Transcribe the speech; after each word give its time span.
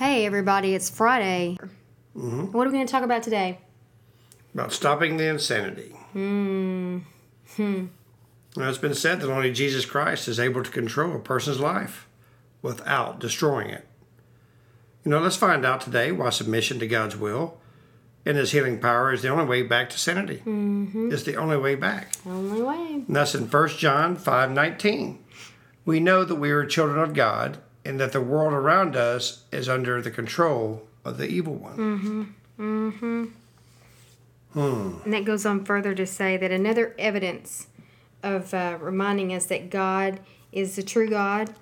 Hey, 0.00 0.24
everybody, 0.24 0.74
it's 0.74 0.88
Friday. 0.88 1.58
Mm-hmm. 2.16 2.52
What 2.52 2.66
are 2.66 2.70
we 2.70 2.76
going 2.76 2.86
to 2.86 2.90
talk 2.90 3.02
about 3.02 3.22
today? 3.22 3.58
about 4.54 4.72
stopping 4.72 5.18
the 5.18 5.28
insanity. 5.28 5.90
Hmm. 6.14 7.00
Now, 7.58 8.70
it's 8.70 8.78
been 8.78 8.94
said 8.94 9.20
that 9.20 9.30
only 9.30 9.52
Jesus 9.52 9.84
Christ 9.84 10.26
is 10.26 10.40
able 10.40 10.62
to 10.62 10.70
control 10.70 11.14
a 11.14 11.18
person's 11.18 11.60
life 11.60 12.08
without 12.62 13.20
destroying 13.20 13.68
it. 13.68 13.86
You 15.04 15.10
know, 15.10 15.18
let's 15.18 15.36
find 15.36 15.66
out 15.66 15.82
today 15.82 16.12
why 16.12 16.30
submission 16.30 16.78
to 16.78 16.86
God's 16.86 17.18
will 17.18 17.60
and 18.24 18.38
His 18.38 18.52
healing 18.52 18.80
power 18.80 19.12
is 19.12 19.20
the 19.20 19.28
only 19.28 19.44
way 19.44 19.60
back 19.60 19.90
to 19.90 19.98
sanity. 19.98 20.38
Mm-hmm. 20.46 21.12
It's 21.12 21.24
the 21.24 21.36
only 21.36 21.58
way 21.58 21.74
back. 21.74 22.14
Only 22.24 22.62
way. 22.62 23.04
And 23.06 23.14
that's 23.14 23.34
in 23.34 23.50
1 23.50 23.68
John 23.76 24.16
5 24.16 24.50
19. 24.50 25.22
We 25.84 26.00
know 26.00 26.24
that 26.24 26.36
we 26.36 26.50
are 26.50 26.64
children 26.64 27.00
of 27.00 27.12
God 27.12 27.58
and 27.90 27.98
that 27.98 28.12
the 28.12 28.20
world 28.20 28.52
around 28.52 28.94
us 28.94 29.42
is 29.50 29.68
under 29.68 30.00
the 30.00 30.12
control 30.12 30.86
of 31.04 31.18
the 31.18 31.26
evil 31.26 31.54
one. 31.54 31.76
Mm-hmm. 31.76 32.22
Mm-hmm. 32.60 33.24
Hmm. 34.52 34.98
And 35.04 35.12
that 35.12 35.24
goes 35.24 35.44
on 35.44 35.64
further 35.64 35.92
to 35.96 36.06
say 36.06 36.36
that 36.36 36.52
another 36.52 36.94
evidence 37.00 37.66
of 38.22 38.54
uh, 38.54 38.78
reminding 38.80 39.34
us 39.34 39.46
that 39.46 39.70
God 39.70 40.20
is 40.52 40.76
the 40.76 40.84
true 40.84 41.10
God 41.10 41.52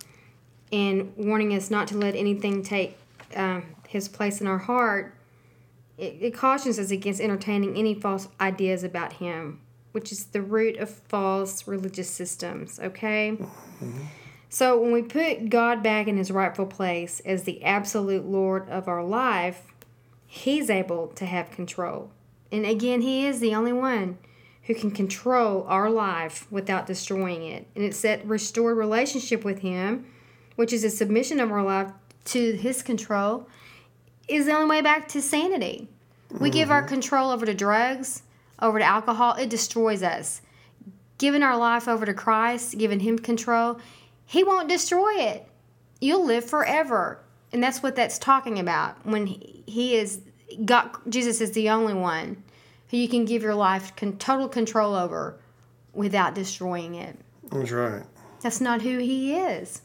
and 0.71 1.17
warning 1.17 1.55
us 1.55 1.71
not 1.71 1.89
to 1.89 1.97
let 1.97 2.15
anything 2.15 2.63
take 2.63 2.99
um, 3.35 3.65
his 3.89 4.07
place 4.07 4.43
in 4.43 4.47
our 4.47 4.59
heart, 4.59 5.15
it, 5.97 6.19
it 6.21 6.35
cautions 6.35 6.79
us 6.79 6.91
against 6.91 7.23
entertaining 7.23 7.75
any 7.75 7.95
false 7.95 8.29
ideas 8.39 8.85
about 8.85 9.15
him, 9.15 9.61
which 9.93 10.13
is 10.13 10.27
the 10.27 10.43
root 10.43 10.77
of 10.77 10.91
false 10.91 11.67
religious 11.67 12.11
systems, 12.11 12.79
okay? 12.81 13.39
So 14.49 14.81
when 14.81 14.93
we 14.93 15.03
put 15.03 15.51
God 15.51 15.83
back 15.83 16.07
in 16.07 16.17
his 16.17 16.31
rightful 16.31 16.67
place 16.67 17.21
as 17.21 17.43
the 17.43 17.63
absolute 17.65 18.25
Lord 18.25 18.69
of 18.69 18.89
our 18.89 19.05
life, 19.05 19.63
he's 20.27 20.71
able 20.71 21.09
to 21.09 21.27
have 21.27 21.51
control. 21.51 22.11
And 22.51 22.65
again, 22.65 23.03
he 23.03 23.27
is 23.27 23.41
the 23.41 23.55
only 23.55 23.73
one 23.73 24.19
who 24.65 24.75
can 24.75 24.91
control 24.91 25.65
our 25.67 25.91
life 25.91 26.47
without 26.51 26.87
destroying 26.87 27.43
it. 27.43 27.67
And 27.75 27.85
it's 27.85 28.03
that 28.03 28.25
restored 28.27 28.77
relationship 28.77 29.45
with 29.45 29.61
him, 29.61 30.07
which 30.57 30.73
is 30.73 30.85
a 30.85 30.91
submission 30.91 31.41
of 31.41 31.51
our 31.51 31.63
life 31.63 31.91
to 32.27 32.53
his 32.53 32.83
control, 32.83 33.49
is 34.29 34.47
the 34.47 34.53
only 34.53 34.69
way 34.69 34.83
back 34.83 35.09
to 35.09 35.23
sanity. 35.23 35.89
We 36.39 36.51
give 36.51 36.71
our 36.71 36.83
mm-hmm. 36.83 36.89
control 36.89 37.31
over 37.31 37.47
to 37.47 37.55
drugs, 37.55 38.23
over 38.61 38.79
to 38.79 38.85
alcohol, 38.85 39.35
it 39.35 39.49
destroys 39.49 40.03
us. 40.03 40.43
Giving 41.17 41.43
our 41.43 41.57
life 41.57 41.89
over 41.89 42.05
to 42.05 42.15
Christ, 42.15 42.77
giving 42.77 43.01
him 43.01 43.19
control, 43.19 43.81
he 44.29 44.45
won't 44.45 44.69
destroy 44.69 45.15
it. 45.15 45.49
You'll 46.03 46.27
live 46.27 46.45
forever. 46.45 47.19
And 47.51 47.63
that's 47.63 47.83
what 47.83 47.97
that's 47.97 48.19
talking 48.19 48.59
about. 48.59 49.07
When 49.07 49.27
he, 49.27 49.65
he 49.67 49.97
is 49.97 50.21
God 50.67 50.91
Jesus 51.09 51.41
is 51.41 51.53
the 51.53 51.71
only 51.71 51.95
one 51.95 52.43
who 52.91 52.99
you 52.99 53.09
can 53.09 53.25
give 53.25 53.43
your 53.43 53.55
life 53.55 53.97
con- 53.97 54.19
total 54.19 54.47
control 54.47 54.95
over 54.95 55.41
without 55.95 56.35
destroying 56.35 56.95
it. 56.95 57.19
That's 57.51 57.71
right. 57.71 58.03
That's 58.43 58.61
not 58.61 58.83
who 58.83 58.99
he 58.99 59.35
is. 59.35 59.81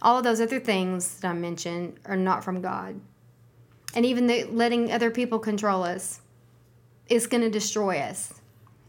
All 0.00 0.16
of 0.16 0.22
those 0.22 0.40
other 0.40 0.60
things 0.60 1.18
that 1.18 1.28
I 1.28 1.32
mentioned 1.32 1.98
are 2.04 2.16
not 2.16 2.44
from 2.44 2.62
God. 2.62 3.00
And 3.96 4.06
even 4.06 4.28
the, 4.28 4.44
letting 4.44 4.92
other 4.92 5.10
people 5.10 5.40
control 5.40 5.82
us 5.82 6.20
is 7.08 7.26
going 7.26 7.40
to 7.40 7.50
destroy 7.50 7.98
us. 7.98 8.32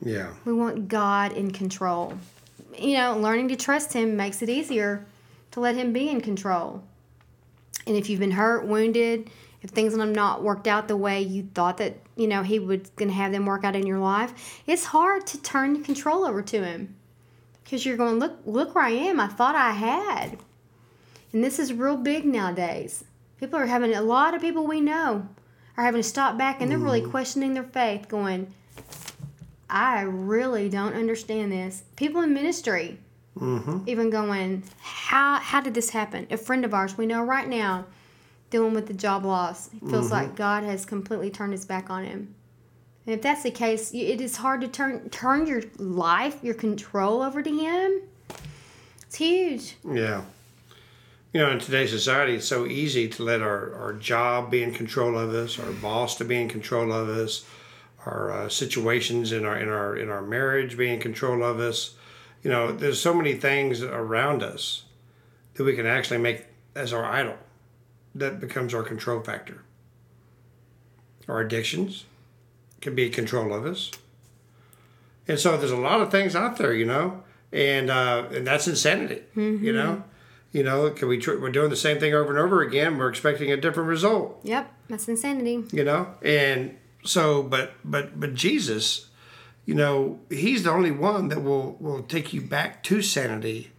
Yeah. 0.03 0.33
We 0.45 0.53
want 0.53 0.87
God 0.87 1.33
in 1.33 1.49
control. 1.49 2.13
You 2.77 2.97
know, 2.97 3.17
learning 3.17 3.49
to 3.49 3.55
trust 3.55 3.93
Him 3.93 4.15
makes 4.15 4.41
it 4.41 4.49
easier 4.49 5.05
to 5.51 5.59
let 5.59 5.75
Him 5.75 5.93
be 5.93 6.09
in 6.09 6.21
control. 6.21 6.83
And 7.87 7.95
if 7.95 8.09
you've 8.09 8.19
been 8.19 8.31
hurt, 8.31 8.65
wounded, 8.65 9.29
if 9.61 9.71
things 9.71 9.95
have 9.95 10.09
not 10.09 10.43
worked 10.43 10.67
out 10.67 10.87
the 10.87 10.95
way 10.95 11.21
you 11.21 11.49
thought 11.53 11.77
that 11.77 11.97
you 12.15 12.27
know 12.27 12.43
He 12.43 12.59
was 12.59 12.89
going 12.95 13.09
to 13.09 13.15
have 13.15 13.31
them 13.31 13.45
work 13.45 13.63
out 13.63 13.75
in 13.75 13.87
your 13.87 13.99
life, 13.99 14.61
it's 14.67 14.85
hard 14.85 15.25
to 15.27 15.41
turn 15.41 15.73
the 15.73 15.79
control 15.79 16.25
over 16.25 16.41
to 16.41 16.63
Him 16.63 16.95
because 17.63 17.85
you're 17.85 17.97
going, 17.97 18.19
look, 18.19 18.39
look 18.45 18.75
where 18.75 18.85
I 18.85 18.91
am. 18.91 19.19
I 19.19 19.27
thought 19.27 19.55
I 19.55 19.71
had, 19.71 20.37
and 21.31 21.43
this 21.43 21.59
is 21.59 21.73
real 21.73 21.97
big 21.97 22.25
nowadays. 22.25 23.03
People 23.39 23.59
are 23.59 23.67
having 23.67 23.93
a 23.93 24.01
lot 24.01 24.33
of 24.33 24.41
people 24.41 24.67
we 24.67 24.81
know 24.81 25.27
are 25.77 25.85
having 25.85 26.01
to 26.01 26.07
stop 26.07 26.37
back 26.37 26.59
and 26.59 26.69
they're 26.69 26.77
really 26.77 27.01
mm-hmm. 27.01 27.11
questioning 27.11 27.53
their 27.53 27.63
faith, 27.63 28.09
going, 28.09 28.53
I 29.69 30.01
really 30.01 30.69
don't 30.69 30.93
understand 30.93 31.51
this. 31.51 31.83
People 31.95 32.21
in 32.21 32.33
ministry, 32.33 32.97
mm-hmm. 33.37 33.83
even 33.87 34.09
going, 34.09 34.63
how 34.79 35.39
how 35.39 35.61
did 35.61 35.73
this 35.73 35.89
happen? 35.89 36.27
A 36.31 36.37
friend 36.37 36.65
of 36.65 36.73
ours 36.73 36.97
we 36.97 37.05
know 37.05 37.23
right 37.23 37.47
now, 37.47 37.85
dealing 38.49 38.73
with 38.73 38.87
the 38.87 38.93
job 38.93 39.25
loss, 39.25 39.69
he 39.69 39.79
feels 39.79 40.05
mm-hmm. 40.05 40.13
like 40.13 40.35
God 40.35 40.63
has 40.63 40.85
completely 40.85 41.29
turned 41.29 41.53
his 41.53 41.65
back 41.65 41.89
on 41.89 42.03
him. 42.03 42.35
And 43.09 43.15
if 43.15 43.23
that's 43.23 43.41
the 43.41 43.49
case, 43.49 43.91
it 43.91 44.21
is 44.21 44.37
hard 44.37 44.61
to 44.61 44.67
turn 44.67 45.09
turn 45.09 45.47
your 45.47 45.63
life, 45.77 46.43
your 46.43 46.53
control 46.53 47.23
over 47.23 47.41
to 47.41 47.49
Him. 47.49 48.01
It's 49.01 49.15
huge. 49.15 49.77
Yeah. 49.83 50.21
You 51.33 51.41
know, 51.41 51.49
in 51.49 51.57
today's 51.57 51.89
society, 51.89 52.35
it's 52.35 52.47
so 52.47 52.67
easy 52.67 53.07
to 53.09 53.23
let 53.23 53.41
our, 53.41 53.73
our 53.73 53.93
job 53.93 54.51
be 54.51 54.61
in 54.61 54.75
control 54.75 55.17
of 55.17 55.33
us, 55.33 55.57
our 55.57 55.71
boss 55.71 56.17
to 56.17 56.23
be 56.23 56.39
in 56.39 56.49
control 56.49 56.93
of 56.93 57.09
us, 57.09 57.45
our 58.05 58.31
uh, 58.31 58.49
situations 58.49 59.31
in 59.31 59.45
our 59.45 59.57
in 59.57 59.69
our 59.69 59.95
in 59.97 60.09
our 60.09 60.21
marriage 60.21 60.77
being 60.77 60.95
in 60.95 60.99
control 60.99 61.43
of 61.43 61.59
us. 61.59 61.95
You 62.43 62.49
know, 62.49 62.71
there's 62.71 63.01
so 63.01 63.13
many 63.13 63.33
things 63.33 63.81
around 63.83 64.41
us 64.43 64.83
that 65.55 65.63
we 65.65 65.75
can 65.75 65.85
actually 65.85 66.19
make 66.19 66.45
as 66.75 66.93
our 66.93 67.03
idol. 67.05 67.35
That 68.15 68.39
becomes 68.39 68.73
our 68.73 68.83
control 68.83 69.19
factor. 69.21 69.63
Our 71.27 71.41
addictions 71.41 72.05
can 72.81 72.95
be 72.95 73.09
control 73.09 73.53
of 73.53 73.65
us. 73.65 73.91
And 75.27 75.37
so 75.39 75.57
there's 75.57 75.69
a 75.71 75.77
lot 75.77 76.01
of 76.01 76.09
things 76.09 76.35
out 76.35 76.57
there, 76.57 76.73
you 76.73 76.85
know, 76.85 77.23
and 77.51 77.89
uh, 77.91 78.27
and 78.31 78.47
that's 78.47 78.67
insanity, 78.67 79.21
you 79.35 79.73
know. 79.73 80.03
You 80.51 80.63
know, 80.63 80.89
can 80.89 81.07
we 81.07 81.19
tr- 81.19 81.37
we're 81.37 81.51
doing 81.51 81.69
the 81.69 81.75
same 81.75 81.99
thing 81.99 82.15
over 82.15 82.31
and 82.31 82.39
over 82.39 82.63
again. 82.63 82.97
We're 82.97 83.09
expecting 83.09 83.51
a 83.51 83.57
different 83.57 83.87
result, 83.87 84.39
Yep, 84.43 84.73
that's 84.87 85.07
insanity. 85.07 85.63
you 85.71 85.83
know. 85.83 86.07
And 86.23 86.75
so, 87.03 87.43
but 87.43 87.73
but 87.83 88.19
but 88.19 88.33
Jesus, 88.33 89.07
you 89.65 89.73
know, 89.75 90.19
he's 90.29 90.63
the 90.63 90.71
only 90.71 90.91
one 90.91 91.29
that 91.29 91.41
will 91.43 91.77
will 91.79 92.03
take 92.03 92.33
you 92.33 92.41
back 92.41 92.83
to 92.83 93.01
sanity 93.01 93.71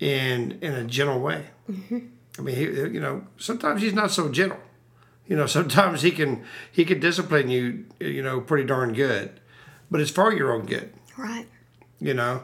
in 0.00 0.58
in 0.60 0.72
a 0.74 0.84
gentle 0.84 1.20
way. 1.20 1.46
Mm-hmm. 1.70 1.98
I 2.38 2.42
mean, 2.42 2.54
he, 2.56 2.62
you 2.64 3.00
know, 3.00 3.26
sometimes 3.38 3.80
he's 3.82 3.94
not 3.94 4.10
so 4.10 4.28
gentle. 4.28 4.60
You 5.26 5.36
know, 5.36 5.46
sometimes 5.58 6.02
he 6.02 6.10
can 6.10 6.44
he 6.70 6.84
can 6.84 7.00
discipline 7.00 7.48
you, 7.50 7.86
you 8.00 8.22
know, 8.22 8.40
pretty 8.40 8.64
darn 8.66 8.92
good, 8.92 9.40
but 9.90 10.00
it's 10.00 10.10
for 10.10 10.32
your 10.32 10.52
own 10.52 10.66
good, 10.66 10.92
Right. 11.16 11.46
you 12.00 12.14
know. 12.14 12.42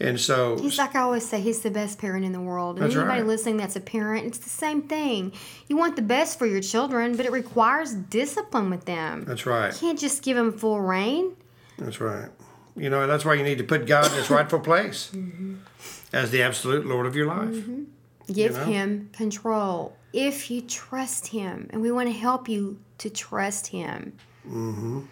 And 0.00 0.20
so, 0.20 0.58
He's 0.58 0.78
like 0.78 0.96
I 0.96 1.00
always 1.00 1.24
say, 1.24 1.40
he's 1.40 1.60
the 1.60 1.70
best 1.70 1.98
parent 1.98 2.24
in 2.24 2.32
the 2.32 2.40
world. 2.40 2.80
And 2.80 2.86
anybody 2.92 3.20
right. 3.20 3.26
listening 3.26 3.56
that's 3.56 3.76
a 3.76 3.80
parent, 3.80 4.26
it's 4.26 4.38
the 4.38 4.50
same 4.50 4.82
thing. 4.82 5.32
You 5.68 5.76
want 5.76 5.94
the 5.94 6.02
best 6.02 6.38
for 6.38 6.46
your 6.46 6.60
children, 6.60 7.16
but 7.16 7.24
it 7.24 7.30
requires 7.30 7.92
discipline 7.94 8.68
with 8.68 8.84
them. 8.84 9.24
that's 9.24 9.46
right. 9.46 9.72
You 9.72 9.78
can't 9.78 9.98
just 9.98 10.24
give 10.24 10.36
them 10.36 10.52
full 10.52 10.80
reign. 10.80 11.36
That's 11.78 12.00
right. 12.00 12.30
You 12.74 12.90
know, 12.90 13.02
and 13.02 13.10
that's 13.10 13.24
why 13.24 13.34
you 13.34 13.44
need 13.44 13.58
to 13.58 13.64
put 13.64 13.86
God 13.86 14.10
in 14.10 14.18
his 14.18 14.30
rightful 14.30 14.60
place 14.60 15.12
as 16.12 16.30
the 16.30 16.42
absolute 16.42 16.84
Lord 16.84 17.06
of 17.06 17.14
your 17.14 17.26
life. 17.26 17.64
Give 18.32 18.54
know? 18.54 18.64
him 18.64 19.10
control 19.12 19.96
if 20.12 20.50
you 20.50 20.62
trust 20.62 21.28
him. 21.28 21.68
And 21.70 21.80
we 21.80 21.92
want 21.92 22.08
to 22.08 22.14
help 22.14 22.48
you 22.48 22.80
to 22.98 23.10
trust 23.10 23.68
him. 23.68 24.14
Mm-hmm. 24.46 25.02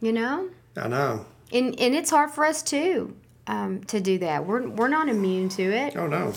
You 0.00 0.12
know? 0.12 0.50
I 0.76 0.88
know. 0.88 1.26
And, 1.52 1.78
and 1.80 1.94
it's 1.94 2.10
hard 2.10 2.30
for 2.30 2.44
us 2.44 2.62
too 2.62 3.16
um, 3.46 3.82
to 3.84 4.00
do 4.00 4.18
that. 4.18 4.46
We're, 4.46 4.68
we're 4.68 4.88
not 4.88 5.08
immune 5.08 5.48
to 5.50 5.62
it. 5.62 5.96
Oh 5.96 6.06
no. 6.06 6.32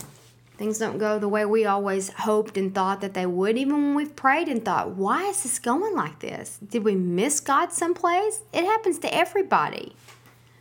Things 0.58 0.78
don't 0.78 0.98
go 0.98 1.20
the 1.20 1.30
way 1.30 1.46
we 1.46 1.66
always 1.66 2.10
hoped 2.10 2.58
and 2.58 2.76
thought 2.76 3.00
that 3.00 3.14
they 3.14 3.26
would, 3.26 3.58
even 3.58 3.76
when 3.76 3.96
we've 3.96 4.16
prayed 4.16 4.50
and 4.50 4.64
thought, 4.64 4.90
why 4.90 5.24
is 5.30 5.44
this 5.44 5.58
going 5.58 5.96
like 5.96 6.20
this? 6.20 6.60
Did 6.68 6.84
we 6.84 6.96
miss 6.96 7.40
God 7.40 7.72
someplace? 7.72 8.42
It 8.52 8.66
happens 8.66 9.00
to 9.00 9.14
everybody. 9.16 9.96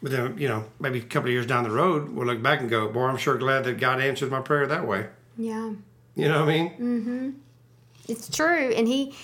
But 0.01 0.13
then, 0.13 0.39
you 0.39 0.47
know, 0.47 0.67
maybe 0.79 1.01
a 1.01 1.03
couple 1.03 1.29
of 1.29 1.33
years 1.33 1.47
down 1.47 1.65
the 1.65 1.73
road, 1.73 2.11
we'll 2.11 2.27
look 2.27 2.41
back 2.41 2.61
and 2.61 2.71
go, 2.71 2.89
boy, 2.89 3.07
I'm 3.07 3.17
sure 3.17 3.37
glad 3.37 3.65
that 3.65 3.81
God 3.81 4.01
answered 4.01 4.31
my 4.31 4.41
prayer 4.41 4.69
that 4.69 4.87
way. 4.87 5.09
Yeah. 5.37 5.73
You 6.15 6.29
know 6.29 6.45
what 6.45 6.49
I 6.49 6.53
mean? 6.53 6.71
Mm-hmm. 6.71 7.31
It's 8.07 8.29
true, 8.35 8.71
and 8.71 8.87
he. 8.87 9.15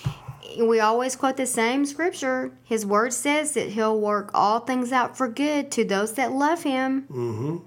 We 0.59 0.79
always 0.79 1.15
quote 1.15 1.37
the 1.37 1.45
same 1.45 1.85
scripture. 1.85 2.51
His 2.63 2.85
word 2.85 3.13
says 3.13 3.53
that 3.53 3.69
he'll 3.69 3.99
work 3.99 4.31
all 4.33 4.59
things 4.59 4.91
out 4.91 5.17
for 5.17 5.27
good 5.27 5.71
to 5.71 5.83
those 5.85 6.13
that 6.13 6.31
love 6.31 6.63
him, 6.63 7.03
Mm-hmm. 7.03 7.57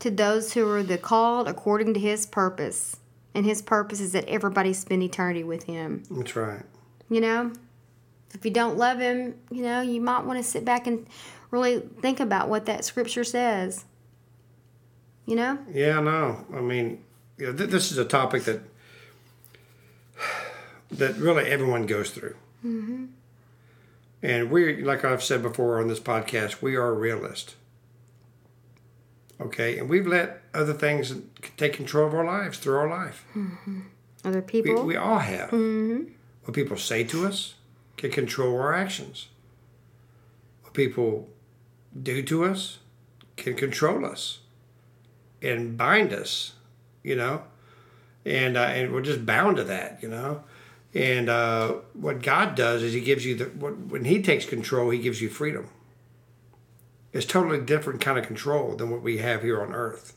to 0.00 0.10
those 0.10 0.52
who 0.52 0.68
are 0.68 0.82
the 0.82 0.98
called 0.98 1.48
according 1.48 1.94
to 1.94 2.00
his 2.00 2.26
purpose. 2.26 2.96
And 3.34 3.44
his 3.44 3.60
purpose 3.62 4.00
is 4.00 4.12
that 4.12 4.28
everybody 4.28 4.72
spend 4.72 5.02
eternity 5.02 5.44
with 5.44 5.64
him. 5.64 6.02
That's 6.10 6.34
right. 6.36 6.62
You 7.10 7.20
know, 7.20 7.52
if 8.34 8.44
you 8.44 8.50
don't 8.50 8.76
love 8.78 8.98
him, 8.98 9.34
you 9.50 9.62
know, 9.62 9.80
you 9.82 10.00
might 10.00 10.24
want 10.24 10.38
to 10.38 10.42
sit 10.42 10.64
back 10.64 10.86
and 10.86 11.06
really 11.50 11.80
think 12.00 12.18
about 12.20 12.48
what 12.48 12.66
that 12.66 12.84
scripture 12.84 13.24
says. 13.24 13.84
You 15.26 15.36
know? 15.36 15.58
Yeah, 15.72 16.00
no. 16.00 16.44
I 16.54 16.60
mean, 16.60 17.02
you 17.38 17.46
know, 17.46 17.52
th- 17.56 17.70
this 17.70 17.90
is 17.92 17.98
a 17.98 18.04
topic 18.04 18.44
that 18.44 18.60
that 20.90 21.16
really 21.16 21.44
everyone 21.44 21.86
goes 21.86 22.10
through. 22.10 22.36
Mm-hmm. 22.64 23.06
And 24.22 24.50
we, 24.50 24.82
like 24.82 25.04
I've 25.04 25.22
said 25.22 25.42
before 25.42 25.80
on 25.80 25.88
this 25.88 26.00
podcast, 26.00 26.62
we 26.62 26.74
are 26.74 26.94
realist. 26.94 27.54
Okay, 29.40 29.78
and 29.78 29.88
we've 29.88 30.06
let 30.06 30.42
other 30.54 30.72
things 30.72 31.14
take 31.56 31.74
control 31.74 32.06
of 32.06 32.14
our 32.14 32.24
lives 32.24 32.58
through 32.58 32.76
our 32.76 32.88
life. 32.88 33.26
Other 34.24 34.40
people. 34.40 34.84
we 34.84 34.96
all 34.96 35.18
have. 35.18 35.52
What 35.52 36.54
people 36.54 36.76
say 36.76 37.04
to 37.04 37.26
us 37.26 37.54
can 37.96 38.10
control 38.10 38.58
our 38.58 38.72
actions. 38.72 39.28
What 40.62 40.72
people 40.72 41.28
do 42.02 42.22
to 42.22 42.44
us 42.44 42.78
can 43.36 43.54
control 43.54 44.06
us 44.06 44.40
and 45.42 45.76
bind 45.76 46.12
us, 46.12 46.52
you 47.02 47.14
know, 47.14 47.42
and 48.24 48.56
uh, 48.56 48.60
and 48.60 48.92
we're 48.92 49.02
just 49.02 49.26
bound 49.26 49.58
to 49.58 49.64
that, 49.64 49.98
you 50.02 50.08
know. 50.08 50.42
And 50.96 51.28
uh, 51.28 51.74
what 51.92 52.22
God 52.22 52.54
does 52.54 52.82
is 52.82 52.94
He 52.94 53.02
gives 53.02 53.26
you 53.26 53.34
the 53.34 53.44
when 53.44 54.06
He 54.06 54.22
takes 54.22 54.46
control, 54.46 54.88
He 54.88 54.98
gives 54.98 55.20
you 55.20 55.28
freedom. 55.28 55.68
It's 57.12 57.26
totally 57.26 57.60
different 57.60 58.00
kind 58.00 58.18
of 58.18 58.26
control 58.26 58.74
than 58.76 58.90
what 58.90 59.02
we 59.02 59.18
have 59.18 59.42
here 59.42 59.62
on 59.62 59.74
earth. 59.74 60.16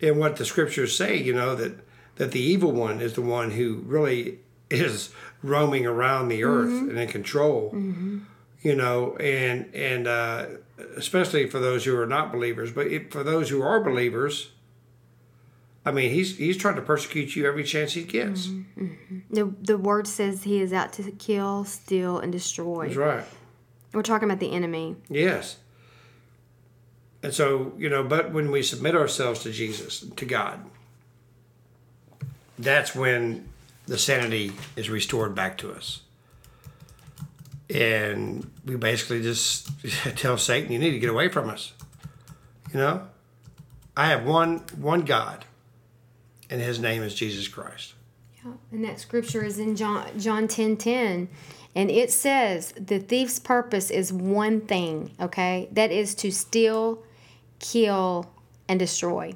And 0.00 0.18
what 0.18 0.36
the 0.36 0.44
scriptures 0.44 0.96
say, 0.96 1.16
you 1.16 1.32
know, 1.32 1.56
that 1.56 1.80
that 2.16 2.30
the 2.30 2.40
evil 2.40 2.70
one 2.70 3.00
is 3.00 3.14
the 3.14 3.22
one 3.22 3.50
who 3.50 3.82
really 3.84 4.38
is 4.70 5.10
roaming 5.42 5.86
around 5.86 6.28
the 6.28 6.44
earth 6.44 6.70
and 6.70 6.96
in 6.96 7.08
control. 7.08 7.72
You 8.62 8.76
know, 8.76 9.16
and 9.16 9.74
and 9.74 10.06
uh, 10.06 10.46
especially 10.96 11.50
for 11.50 11.58
those 11.58 11.84
who 11.84 11.98
are 11.98 12.06
not 12.06 12.30
believers, 12.30 12.70
but 12.70 12.86
it, 12.86 13.12
for 13.12 13.24
those 13.24 13.50
who 13.50 13.60
are 13.60 13.82
believers, 13.82 14.52
I 15.86 15.90
mean, 15.90 16.10
he's 16.10 16.38
he's 16.38 16.56
trying 16.56 16.76
to 16.76 16.82
persecute 16.82 17.36
you 17.36 17.46
every 17.46 17.64
chance 17.64 17.92
he 17.92 18.04
gets. 18.04 18.46
Mm-hmm, 18.46 18.84
mm-hmm. 18.84 19.18
The, 19.34 19.54
the 19.60 19.78
word 19.78 20.06
says 20.06 20.42
he 20.42 20.60
is 20.60 20.72
out 20.72 20.94
to 20.94 21.10
kill, 21.12 21.64
steal, 21.64 22.18
and 22.18 22.32
destroy. 22.32 22.86
That's 22.86 22.96
right. 22.96 23.24
We're 23.92 24.02
talking 24.02 24.28
about 24.28 24.40
the 24.40 24.52
enemy. 24.52 24.96
Yes. 25.08 25.58
And 27.22 27.32
so, 27.32 27.72
you 27.78 27.88
know, 27.88 28.02
but 28.02 28.32
when 28.32 28.50
we 28.50 28.62
submit 28.62 28.94
ourselves 28.94 29.42
to 29.44 29.50
Jesus, 29.50 30.00
to 30.00 30.24
God, 30.26 30.60
that's 32.58 32.94
when 32.94 33.48
the 33.86 33.98
sanity 33.98 34.52
is 34.76 34.90
restored 34.90 35.34
back 35.34 35.56
to 35.58 35.72
us. 35.72 36.02
And 37.70 38.50
we 38.66 38.76
basically 38.76 39.22
just 39.22 39.70
tell 40.16 40.36
Satan, 40.36 40.72
you 40.72 40.78
need 40.78 40.90
to 40.90 40.98
get 40.98 41.10
away 41.10 41.28
from 41.28 41.48
us. 41.48 41.72
You 42.72 42.80
know? 42.80 43.08
I 43.96 44.08
have 44.08 44.24
one 44.24 44.58
one 44.76 45.02
God, 45.02 45.44
and 46.54 46.62
his 46.62 46.78
name 46.78 47.02
is 47.02 47.14
Jesus 47.14 47.48
Christ. 47.48 47.94
Yeah, 48.36 48.52
And 48.70 48.84
that 48.84 49.00
scripture 49.00 49.44
is 49.44 49.58
in 49.58 49.74
John 49.74 50.06
John 50.18 50.46
ten 50.46 50.76
ten. 50.76 51.28
And 51.74 51.90
it 51.90 52.12
says 52.12 52.72
the 52.78 53.00
thief's 53.00 53.40
purpose 53.40 53.90
is 53.90 54.12
one 54.12 54.60
thing, 54.60 55.10
okay? 55.20 55.68
That 55.72 55.90
is 55.90 56.14
to 56.16 56.30
steal, 56.30 57.02
kill, 57.58 58.32
and 58.68 58.78
destroy. 58.78 59.34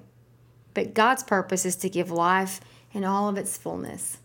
But 0.72 0.94
God's 0.94 1.24
purpose 1.24 1.66
is 1.66 1.74
to 1.76 1.88
give 1.88 2.12
life 2.12 2.60
in 2.92 3.04
all 3.04 3.28
of 3.28 3.36
its 3.36 3.56
fullness. 3.56 4.18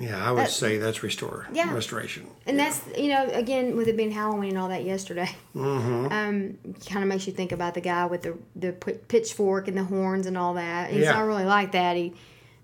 Yeah, 0.00 0.26
I 0.26 0.30
would 0.32 0.44
That- 0.44 0.50
say 0.50 0.78
that's 0.78 1.02
restore, 1.02 1.46
Yeah. 1.52 1.72
restoration. 1.74 2.26
And 2.46 2.58
that's, 2.58 2.80
you 2.98 3.08
know, 3.08 3.26
again, 3.32 3.76
with 3.76 3.86
it 3.86 3.96
being 3.96 4.10
Halloween 4.10 4.50
and 4.50 4.58
all 4.58 4.68
that 4.70 4.84
yesterday, 4.84 5.28
um, 5.54 6.58
kind 6.88 7.02
of 7.02 7.06
makes 7.06 7.26
you 7.26 7.32
think 7.32 7.52
about 7.52 7.74
the 7.74 7.80
guy 7.82 8.06
with 8.06 8.22
the, 8.22 8.36
the 8.56 8.72
pitchfork 8.72 9.68
and 9.68 9.76
the 9.76 9.84
horns 9.84 10.26
and 10.26 10.36
all 10.38 10.54
that. 10.54 10.90
He's 10.90 11.02
Yeah. 11.04 11.12
not 11.12 11.26
really 11.26 11.44
like 11.44 11.72
that. 11.72 11.96
He, 11.96 12.14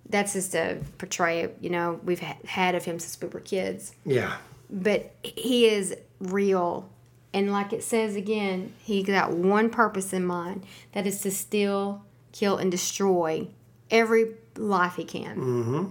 that's 0.09 0.33
just 0.33 0.55
a 0.55 0.79
portray, 0.99 1.51
you 1.61 1.69
know, 1.71 2.01
we've 2.05 2.21
ha- 2.21 2.39
had 2.47 2.75
of 2.75 2.85
him 2.85 2.99
since 2.99 3.21
we 3.21 3.29
were 3.29 3.41
kids. 3.41 3.93
Yeah. 4.05 4.37
But 4.71 5.15
he 5.23 5.67
is 5.69 5.95
real. 6.21 6.89
And 7.35 7.53
like 7.53 7.73
it 7.75 7.83
says 7.85 8.17
again, 8.17 8.73
he 8.79 9.03
got 9.03 9.33
one 9.33 9.69
purpose 9.69 10.13
in 10.15 10.25
mind 10.25 10.65
that 10.93 11.07
is 11.07 11.21
to 11.21 11.31
steal, 11.31 12.03
kill, 12.33 12.57
and 12.57 12.71
destroy 12.71 13.49
every 13.91 14.29
life 14.57 14.95
he 14.97 15.05
can. 15.05 15.37
Mm-hmm. 15.37 15.85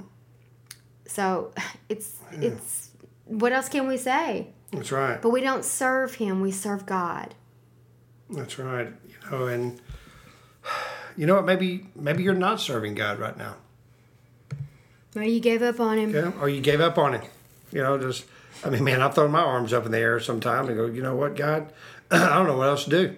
So 1.07 1.51
it's, 1.89 2.17
it's, 2.31 2.91
what 3.25 3.51
else 3.53 3.69
can 3.69 3.87
we 3.87 3.97
say? 3.97 4.47
That's 4.71 4.91
right. 4.91 5.21
But 5.21 5.29
we 5.29 5.41
don't 5.41 5.63
serve 5.63 6.15
him, 6.15 6.41
we 6.41 6.51
serve 6.51 6.85
God. 6.85 7.33
That's 8.29 8.57
right. 8.59 8.91
You 9.07 9.31
know, 9.31 9.47
and 9.47 9.81
you 11.17 11.25
know 11.25 11.35
what? 11.35 11.45
Maybe 11.45 11.87
maybe 11.95 12.23
you're 12.23 12.33
not 12.33 12.59
serving 12.59 12.95
God 12.95 13.19
right 13.19 13.37
now. 13.37 13.55
Or 15.15 15.23
you 15.23 15.39
gave 15.39 15.61
up 15.61 15.79
on 15.79 15.97
him. 15.97 16.13
Yeah, 16.13 16.31
or 16.41 16.49
you 16.49 16.59
gave 16.59 16.81
up 16.81 16.97
on 16.97 17.13
Him. 17.13 17.21
You 17.71 17.81
know, 17.83 17.97
just 17.97 18.25
I 18.65 18.69
mean, 18.69 18.83
man, 18.83 19.01
I've 19.01 19.15
thrown 19.15 19.31
my 19.31 19.41
arms 19.41 19.73
up 19.73 19.85
in 19.85 19.91
the 19.91 19.99
air 19.99 20.19
sometimes 20.19 20.67
and 20.67 20.77
go, 20.77 20.85
you 20.87 21.01
know 21.01 21.15
what, 21.15 21.35
God, 21.35 21.71
I 22.11 22.35
don't 22.35 22.47
know 22.47 22.57
what 22.57 22.67
else 22.67 22.85
to 22.85 22.89
do. 22.89 23.17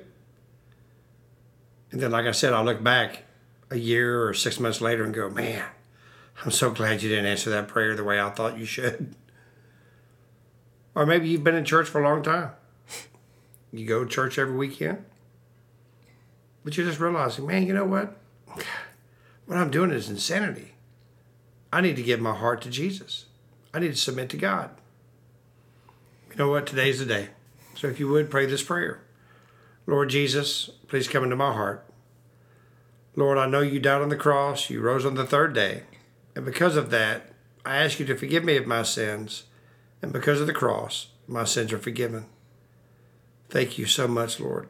And 1.92 2.02
then, 2.02 2.12
like 2.12 2.26
I 2.26 2.32
said, 2.32 2.54
I'll 2.54 2.66
look 2.66 2.84
back 2.84 3.24
a 3.70 3.78
year 3.78 4.28
or 4.28 4.34
six 4.34 4.60
months 4.60 4.82
later 4.82 5.04
and 5.04 5.14
go, 5.14 5.30
man, 5.30 5.64
I'm 6.44 6.52
so 6.52 6.70
glad 6.70 7.02
you 7.02 7.10
didn't 7.10 7.26
answer 7.26 7.50
that 7.50 7.68
prayer 7.68 7.96
the 7.96 8.04
way 8.04 8.22
I 8.22 8.30
thought 8.30 8.58
you 8.58 8.66
should. 8.66 9.16
Or 10.94 11.06
maybe 11.06 11.30
you've 11.30 11.44
been 11.44 11.56
in 11.56 11.66
church 11.66 11.88
for 11.88 12.02
a 12.02 12.08
long 12.08 12.24
time. 12.24 12.52
You 13.72 13.86
go 13.86 14.04
to 14.04 14.10
church 14.10 14.40
every 14.40 14.56
weekend, 14.56 15.04
but 16.64 16.78
you're 16.78 16.88
just 16.88 17.00
realizing, 17.00 17.46
man, 17.46 17.68
you 17.68 17.74
know 17.74 17.86
what? 17.86 18.18
What 19.46 19.58
I'm 19.58 19.70
doing 19.70 19.92
is 19.92 20.10
insanity. 20.10 20.74
I 21.72 21.82
need 21.82 21.96
to 21.98 22.04
give 22.04 22.20
my 22.20 22.34
heart 22.34 22.62
to 22.64 22.70
Jesus. 22.70 23.26
I 23.74 23.80
need 23.80 23.92
to 23.92 23.96
submit 23.96 24.30
to 24.30 24.38
God. 24.38 24.72
You 26.32 26.38
know 26.38 26.50
what? 26.50 26.66
Today's 26.66 27.00
the 27.00 27.06
day. 27.06 27.30
So 27.76 27.88
if 27.88 28.00
you 28.00 28.08
would 28.08 28.32
pray 28.32 28.46
this 28.46 28.64
prayer 28.64 29.02
Lord 29.86 30.10
Jesus, 30.10 30.70
please 30.88 31.08
come 31.08 31.24
into 31.24 31.36
my 31.36 31.54
heart. 31.54 31.86
Lord, 33.16 33.38
I 33.38 33.48
know 33.48 33.62
you 33.62 33.80
died 33.80 34.02
on 34.02 34.10
the 34.10 34.16
cross, 34.16 34.70
you 34.70 34.82
rose 34.82 35.06
on 35.06 35.16
the 35.16 35.26
third 35.26 35.54
day. 35.54 35.84
And 36.38 36.46
because 36.46 36.76
of 36.76 36.92
that, 36.92 37.32
I 37.66 37.78
ask 37.78 38.00
you 38.00 38.06
to 38.06 38.16
forgive 38.16 38.44
me 38.44 38.58
of 38.58 38.68
my 38.68 38.84
sins. 38.84 39.46
And 40.04 40.14
because 40.14 40.40
of 40.40 40.46
the 40.46 40.54
cross, 40.54 41.08
my 41.26 41.46
sins 41.46 41.74
are 41.74 41.80
forgiven. 41.80 42.28
Thank 43.50 43.80
you 43.80 43.88
so 43.88 44.08
much, 44.08 44.40
Lord. 44.40 44.70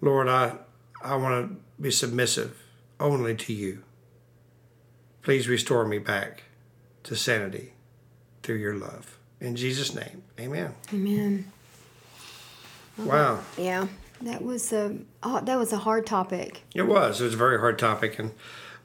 Lord, 0.00 0.26
I, 0.26 0.56
I 1.04 1.16
want 1.16 1.50
to 1.50 1.82
be 1.82 1.90
submissive 1.90 2.56
only 2.98 3.36
to 3.36 3.52
you. 3.52 3.82
Please 5.20 5.48
restore 5.48 5.84
me 5.84 5.98
back 5.98 6.44
to 7.02 7.14
sanity 7.14 7.74
through 8.42 8.56
your 8.56 8.74
love. 8.74 9.18
In 9.42 9.54
Jesus' 9.54 9.94
name, 9.94 10.22
amen. 10.40 10.74
Amen. 10.94 11.52
Wow. 12.96 13.40
Yeah. 13.58 13.86
That 14.22 14.42
was 14.42 14.72
a 14.72 14.96
that 15.22 15.58
was 15.58 15.74
a 15.74 15.78
hard 15.78 16.06
topic. 16.06 16.62
It 16.74 16.88
was. 16.88 17.20
It 17.20 17.24
was 17.24 17.34
a 17.34 17.36
very 17.36 17.58
hard 17.58 17.78
topic. 17.78 18.18
and 18.18 18.32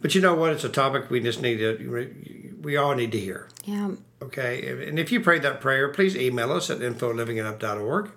But 0.03 0.13
you 0.13 0.21
know 0.21 0.35
what? 0.35 0.51
It's 0.51 0.63
a 0.65 0.69
topic 0.69 1.09
we 1.09 1.19
just 1.21 1.41
need 1.41 1.57
to, 1.57 2.13
we 2.61 2.75
all 2.77 2.93
need 2.93 3.11
to 3.13 3.19
hear. 3.19 3.47
Yeah. 3.63 3.91
Okay. 4.21 4.87
And 4.87 4.99
if 4.99 5.11
you 5.11 5.19
prayed 5.21 5.41
that 5.41 5.59
prayer, 5.61 5.89
please 5.89 6.15
email 6.15 6.51
us 6.51 6.69
at 6.69 6.81
info.livingitup.org. 6.81 8.11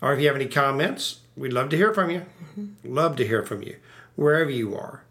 Or 0.00 0.12
if 0.14 0.20
you 0.20 0.26
have 0.26 0.36
any 0.36 0.46
comments, 0.48 1.20
we'd 1.36 1.52
love 1.52 1.68
to 1.70 1.76
hear 1.76 1.92
from 1.94 2.10
you. 2.10 2.22
Love 2.82 3.16
to 3.16 3.26
hear 3.26 3.44
from 3.44 3.62
you, 3.62 3.76
wherever 4.16 4.50
you 4.50 4.74
are. 4.74 5.04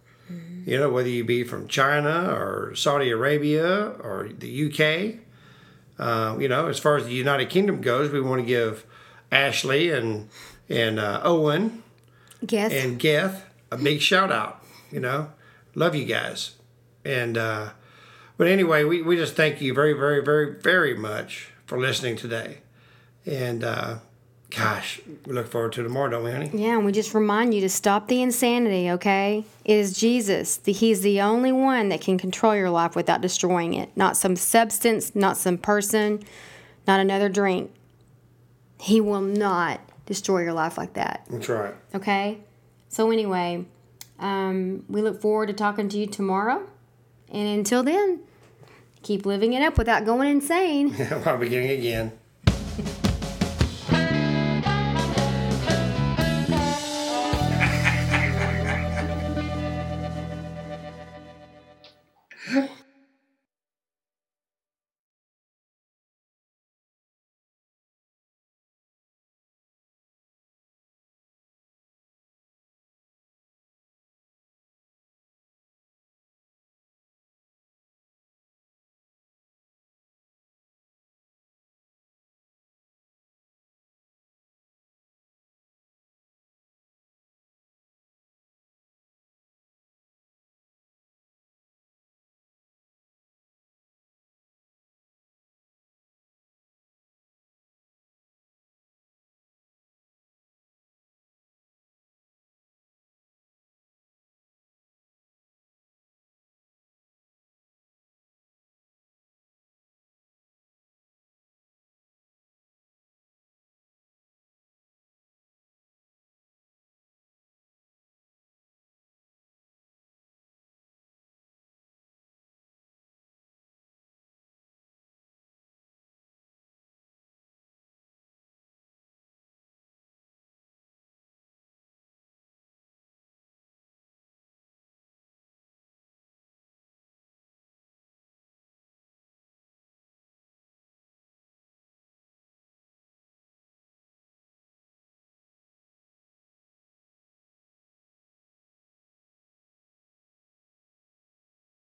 You 0.65 0.77
know, 0.79 0.89
whether 0.89 1.07
you 1.07 1.23
be 1.23 1.43
from 1.45 1.69
China 1.69 2.29
or 2.33 2.73
Saudi 2.75 3.09
Arabia 3.11 3.89
or 4.01 4.29
the 4.37 4.65
UK. 4.67 5.19
Uh, 5.97 6.37
you 6.37 6.49
know, 6.49 6.67
as 6.67 6.77
far 6.79 6.97
as 6.97 7.05
the 7.05 7.13
United 7.13 7.49
Kingdom 7.49 7.79
goes, 7.79 8.11
we 8.11 8.19
want 8.19 8.41
to 8.41 8.45
give 8.45 8.85
Ashley 9.31 9.91
and 9.91 10.27
and 10.67 10.99
uh, 10.99 11.21
Owen 11.23 11.83
Guess. 12.45 12.73
and 12.73 12.99
Geth 12.99 13.45
a 13.71 13.77
big 13.77 14.01
shout 14.01 14.31
out. 14.31 14.61
You 14.91 14.99
know, 14.99 15.31
love 15.77 15.95
you 15.95 16.05
guys. 16.05 16.55
And 17.05 17.37
uh, 17.37 17.69
but 18.37 18.47
anyway, 18.47 18.83
we, 18.83 19.01
we 19.01 19.15
just 19.15 19.35
thank 19.35 19.61
you 19.61 19.73
very 19.73 19.93
very 19.93 20.23
very 20.23 20.59
very 20.59 20.93
much 20.95 21.51
for 21.65 21.79
listening 21.79 22.17
today. 22.17 22.59
And 23.25 23.63
uh, 23.63 23.97
Gosh, 24.49 25.01
we 25.25 25.33
look 25.33 25.47
forward 25.47 25.73
to 25.73 25.83
tomorrow, 25.83 26.09
don't 26.09 26.23
we, 26.23 26.31
honey? 26.31 26.49
Yeah, 26.53 26.77
and 26.77 26.85
we 26.85 26.93
just 26.93 27.13
remind 27.13 27.53
you 27.53 27.59
to 27.61 27.69
stop 27.69 28.07
the 28.07 28.21
insanity, 28.21 28.89
okay? 28.91 29.43
It 29.65 29.73
is 29.73 29.99
Jesus. 29.99 30.55
The, 30.55 30.71
he's 30.71 31.01
the 31.01 31.19
only 31.19 31.51
one 31.51 31.89
that 31.89 31.99
can 31.99 32.17
control 32.17 32.55
your 32.55 32.69
life 32.69 32.95
without 32.95 33.19
destroying 33.19 33.73
it. 33.73 33.89
Not 33.97 34.15
some 34.15 34.37
substance, 34.37 35.13
not 35.13 35.35
some 35.35 35.57
person, 35.57 36.23
not 36.87 37.01
another 37.01 37.27
drink. 37.27 37.71
He 38.79 39.01
will 39.01 39.21
not 39.21 39.81
destroy 40.05 40.43
your 40.43 40.53
life 40.53 40.77
like 40.77 40.93
that, 40.93 41.25
That's 41.29 41.49
right. 41.49 41.75
okay? 41.93 42.37
So, 42.87 43.11
anyway, 43.11 43.65
um, 44.19 44.83
we 44.87 45.01
look 45.01 45.21
forward 45.21 45.47
to 45.47 45.53
talking 45.53 45.89
to 45.89 45.97
you 45.97 46.07
tomorrow. 46.07 46.67
And 47.29 47.59
until 47.59 47.83
then, 47.83 48.21
keep 49.03 49.25
living 49.25 49.53
it 49.53 49.61
up 49.61 49.77
without 49.77 50.05
going 50.05 50.29
insane. 50.29 50.91
While 51.23 51.37
beginning 51.37 51.71
again. 51.71 52.11